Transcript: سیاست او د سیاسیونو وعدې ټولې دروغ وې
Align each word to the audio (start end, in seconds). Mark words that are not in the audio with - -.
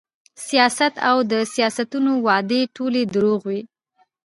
سیاست 0.47 0.93
او 1.09 1.17
د 1.31 1.33
سیاسیونو 1.53 2.11
وعدې 2.25 2.61
ټولې 2.75 3.01
دروغ 3.13 3.39
وې 3.49 3.61